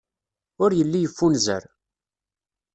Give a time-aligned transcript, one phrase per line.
[0.63, 1.63] Ur yelli yeffunzer.